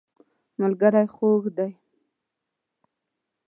[0.61, 1.71] ملګری خوږ دی.